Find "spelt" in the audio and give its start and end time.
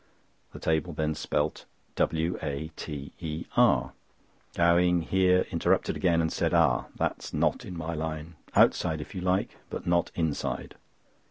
1.13-1.65